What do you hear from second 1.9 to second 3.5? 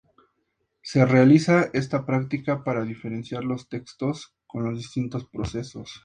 práctica para diferenciar